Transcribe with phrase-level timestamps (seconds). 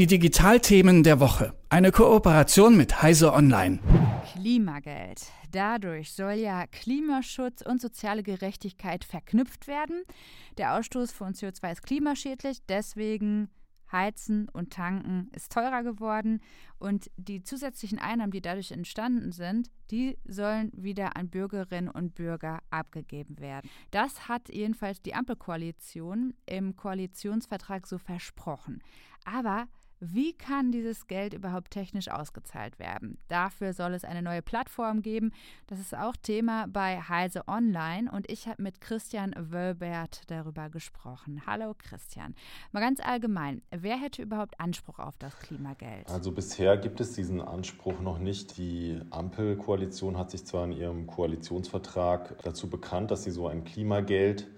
[0.00, 1.52] Die Digitalthemen der Woche.
[1.68, 3.80] Eine Kooperation mit Heise Online.
[4.32, 5.26] Klimageld.
[5.50, 10.04] Dadurch soll ja Klimaschutz und soziale Gerechtigkeit verknüpft werden.
[10.56, 13.50] Der Ausstoß von CO2 ist klimaschädlich, deswegen
[13.92, 16.40] Heizen und Tanken ist teurer geworden
[16.78, 22.60] und die zusätzlichen Einnahmen, die dadurch entstanden sind, die sollen wieder an Bürgerinnen und Bürger
[22.70, 23.68] abgegeben werden.
[23.90, 28.82] Das hat jedenfalls die Ampelkoalition im Koalitionsvertrag so versprochen.
[29.24, 29.66] Aber
[30.00, 33.18] wie kann dieses Geld überhaupt technisch ausgezahlt werden?
[33.28, 35.30] Dafür soll es eine neue Plattform geben.
[35.66, 41.42] Das ist auch Thema bei Heise Online und ich habe mit Christian Wölbert darüber gesprochen.
[41.46, 42.34] Hallo Christian.
[42.72, 46.08] Mal ganz allgemein, wer hätte überhaupt Anspruch auf das Klimageld?
[46.08, 48.56] Also bisher gibt es diesen Anspruch noch nicht.
[48.56, 54.48] Die Ampelkoalition hat sich zwar in ihrem Koalitionsvertrag dazu bekannt, dass sie so ein Klimageld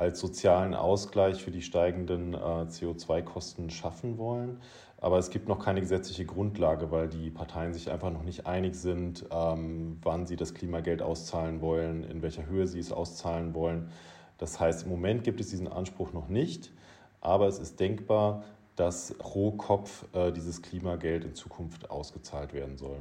[0.00, 4.58] als sozialen Ausgleich für die steigenden äh, CO2-Kosten schaffen wollen.
[4.96, 8.74] Aber es gibt noch keine gesetzliche Grundlage, weil die Parteien sich einfach noch nicht einig
[8.74, 13.90] sind, ähm, wann sie das Klimageld auszahlen wollen, in welcher Höhe sie es auszahlen wollen.
[14.38, 16.72] Das heißt, im Moment gibt es diesen Anspruch noch nicht,
[17.20, 18.44] aber es ist denkbar,
[18.76, 23.00] dass pro Kopf äh, dieses Klimageld in Zukunft ausgezahlt werden soll.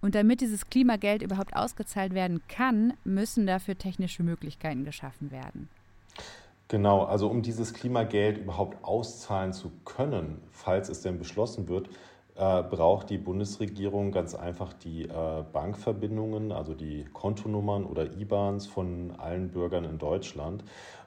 [0.00, 5.68] Und damit dieses Klimageld überhaupt ausgezahlt werden kann, müssen dafür technische Möglichkeiten geschaffen werden.
[6.68, 11.88] Genau, also um dieses Klimageld überhaupt auszahlen zu können, falls es denn beschlossen wird,
[12.34, 19.12] äh, braucht die Bundesregierung ganz einfach die äh, Bankverbindungen, also die Kontonummern oder IBANs von
[19.16, 20.64] allen Bürgern in Deutschland.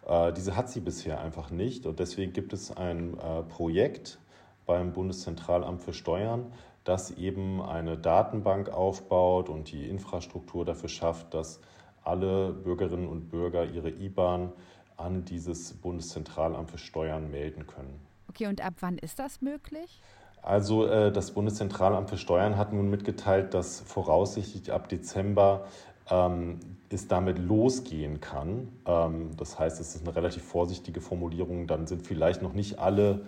[0.07, 4.17] Äh, diese hat sie bisher einfach nicht und deswegen gibt es ein äh, Projekt
[4.65, 6.51] beim Bundeszentralamt für Steuern,
[6.83, 11.59] das eben eine Datenbank aufbaut und die Infrastruktur dafür schafft, dass
[12.03, 14.51] alle Bürgerinnen und Bürger ihre IBAN
[14.97, 17.99] an dieses Bundeszentralamt für Steuern melden können.
[18.29, 20.01] Okay, und ab wann ist das möglich?
[20.41, 25.65] Also äh, das Bundeszentralamt für Steuern hat nun mitgeteilt, dass voraussichtlich ab Dezember
[26.09, 26.59] ähm,
[26.89, 28.69] es damit losgehen kann.
[28.85, 31.67] Ähm, das heißt, es ist eine relativ vorsichtige Formulierung.
[31.67, 33.25] Dann sind vielleicht noch nicht alle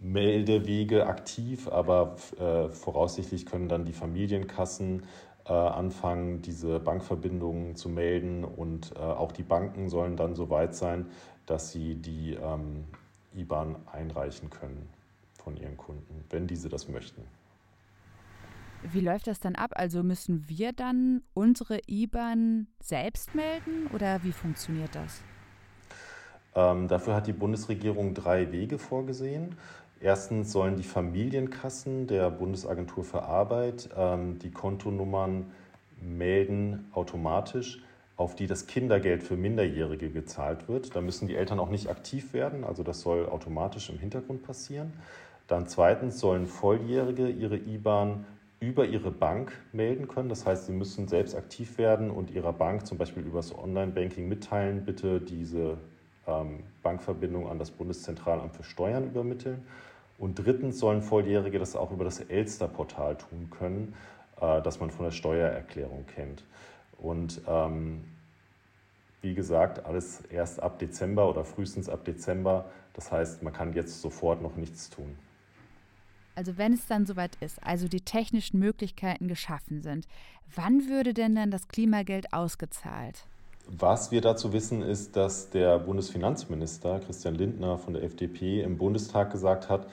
[0.00, 5.04] Meldewege aktiv, aber äh, voraussichtlich können dann die Familienkassen
[5.46, 10.74] äh, anfangen, diese Bankverbindungen zu melden und äh, auch die Banken sollen dann so weit
[10.74, 11.06] sein,
[11.46, 12.84] dass sie die ähm,
[13.34, 14.88] IBAN einreichen können
[15.42, 17.22] von ihren Kunden, wenn diese das möchten.
[18.82, 19.72] Wie läuft das dann ab?
[19.74, 25.22] Also müssen wir dann unsere IBAN selbst melden oder wie funktioniert das?
[26.54, 29.56] Ähm, dafür hat die Bundesregierung drei Wege vorgesehen.
[30.00, 35.52] Erstens sollen die Familienkassen der Bundesagentur für Arbeit ähm, die Kontonummern
[36.00, 37.82] melden automatisch,
[38.16, 40.94] auf die das Kindergeld für Minderjährige gezahlt wird.
[40.94, 44.92] Da müssen die Eltern auch nicht aktiv werden, also das soll automatisch im Hintergrund passieren.
[45.48, 48.26] Dann zweitens sollen Volljährige ihre IBAN
[48.60, 50.28] über ihre Bank melden können.
[50.28, 54.28] Das heißt, sie müssen selbst aktiv werden und ihrer Bank zum Beispiel über das Online-Banking
[54.28, 55.78] mitteilen, bitte diese
[56.26, 59.62] ähm, Bankverbindung an das Bundeszentralamt für Steuern übermitteln.
[60.18, 63.94] Und drittens sollen Volljährige das auch über das Elster-Portal tun können,
[64.40, 66.42] äh, das man von der Steuererklärung kennt.
[66.98, 68.04] Und ähm,
[69.20, 72.66] wie gesagt, alles erst ab Dezember oder frühestens ab Dezember.
[72.94, 75.16] Das heißt, man kann jetzt sofort noch nichts tun.
[76.34, 80.06] Also wenn es dann soweit ist, also die technischen Möglichkeiten geschaffen sind,
[80.54, 83.24] wann würde denn dann das Klimageld ausgezahlt?
[83.68, 89.32] Was wir dazu wissen, ist, dass der Bundesfinanzminister Christian Lindner von der FDP im Bundestag
[89.32, 89.88] gesagt hat,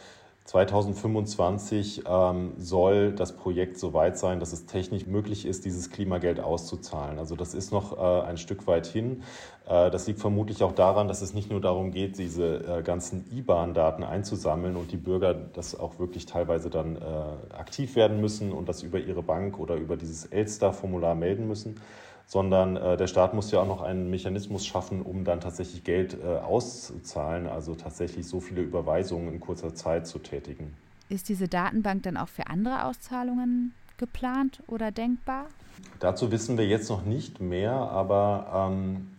[0.45, 6.41] 2025 ähm, soll das Projekt so weit sein, dass es technisch möglich ist, dieses Klimageld
[6.41, 7.17] auszuzahlen.
[7.17, 9.23] Also das ist noch äh, ein Stück weit hin.
[9.65, 13.25] Äh, das liegt vermutlich auch daran, dass es nicht nur darum geht, diese äh, ganzen
[13.31, 18.67] IBAN-Daten einzusammeln und die Bürger das auch wirklich teilweise dann äh, aktiv werden müssen und
[18.67, 21.79] das über ihre Bank oder über dieses Elster-Formular melden müssen,
[22.25, 26.17] sondern äh, der Staat muss ja auch noch einen Mechanismus schaffen, um dann tatsächlich Geld
[26.23, 30.75] äh, auszuzahlen, also tatsächlich so viele Überweisungen in kurzer Zeit zu tätigen.
[31.09, 35.45] Ist diese Datenbank dann auch für andere Auszahlungen geplant oder denkbar?
[35.99, 39.11] Dazu wissen wir jetzt noch nicht mehr, aber ähm,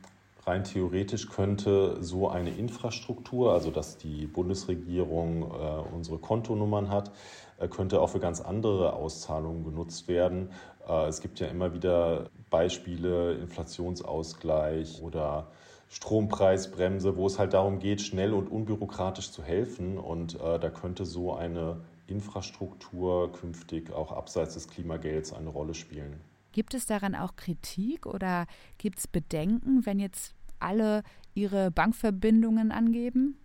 [0.46, 7.12] rein theoretisch könnte so eine Infrastruktur, also dass die Bundesregierung äh, unsere Kontonummern hat,
[7.58, 10.50] äh, könnte auch für ganz andere Auszahlungen genutzt werden.
[10.88, 15.48] Äh, es gibt ja immer wieder Beispiele, Inflationsausgleich oder
[15.88, 19.98] Strompreisbremse, wo es halt darum geht, schnell und unbürokratisch zu helfen.
[19.98, 26.20] Und äh, da könnte so eine Infrastruktur künftig auch abseits des Klimagelds eine Rolle spielen.
[26.52, 28.46] Gibt es daran auch Kritik oder
[28.78, 31.02] gibt es Bedenken, wenn jetzt alle
[31.34, 33.36] ihre Bankverbindungen angeben?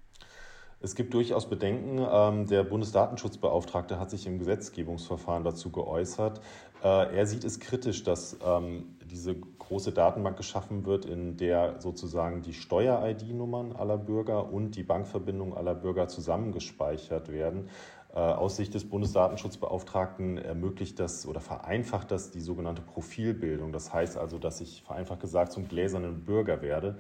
[0.82, 2.00] Es gibt durchaus Bedenken.
[2.10, 6.40] Ähm, der Bundesdatenschutzbeauftragte hat sich im Gesetzgebungsverfahren dazu geäußert.
[6.82, 12.44] Äh, er sieht es kritisch, dass ähm, diese große Datenbank geschaffen wird, in der sozusagen
[12.44, 17.70] die Steuer-ID-Nummern aller Bürger und die Bankverbindung aller Bürger zusammengespeichert werden.
[18.14, 23.74] Äh, aus Sicht des Bundesdatenschutzbeauftragten ermöglicht das oder vereinfacht das die sogenannte Profilbildung.
[23.74, 26.98] Das heißt also, dass ich vereinfacht gesagt zum gläsernen Bürger werde,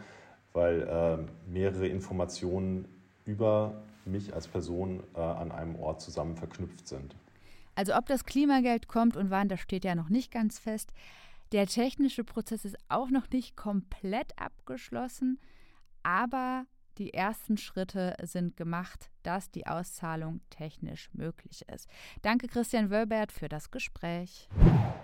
[0.51, 2.98] weil äh, mehrere Informationen
[3.29, 3.73] über
[4.05, 7.15] mich als Person äh, an einem Ort zusammen verknüpft sind.
[7.75, 10.91] Also ob das Klimageld kommt und wann, das steht ja noch nicht ganz fest.
[11.51, 15.39] Der technische Prozess ist auch noch nicht komplett abgeschlossen,
[16.03, 16.65] aber
[16.97, 21.87] die ersten Schritte sind gemacht, dass die Auszahlung technisch möglich ist.
[22.21, 24.49] Danke Christian Wölbert für das Gespräch.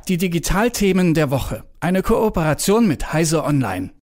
[0.10, 1.64] Die Digitalthemen der Woche.
[1.80, 3.96] Eine Kooperation mit Heise Online.